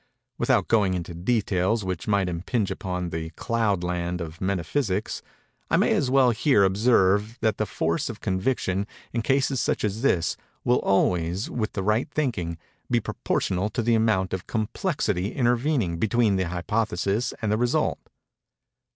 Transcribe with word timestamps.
Without 0.39 0.67
going 0.67 0.95
into 0.95 1.13
details 1.13 1.83
which 1.85 2.07
might 2.07 2.27
impinge 2.27 2.71
upon 2.71 3.11
the 3.11 3.29
Cloud 3.35 3.83
Land 3.83 4.19
of 4.19 4.41
Metaphysics, 4.41 5.21
I 5.69 5.77
may 5.77 5.93
as 5.93 6.09
well 6.09 6.31
here 6.31 6.63
observe 6.63 7.37
that 7.41 7.57
the 7.57 7.67
force 7.67 8.09
of 8.09 8.19
conviction, 8.19 8.87
in 9.13 9.21
cases 9.21 9.61
such 9.61 9.83
as 9.85 10.01
this, 10.01 10.37
will 10.63 10.79
always, 10.79 11.51
with 11.51 11.73
the 11.73 11.83
right 11.83 12.09
thinking, 12.09 12.57
be 12.89 12.99
proportional 12.99 13.69
to 13.69 13.83
the 13.83 13.93
amount 13.93 14.33
of 14.33 14.47
complexity 14.47 15.33
intervening 15.33 15.99
between 15.99 16.35
the 16.35 16.47
hypothesis 16.49 17.31
and 17.39 17.51
the 17.51 17.57
result. 17.59 17.99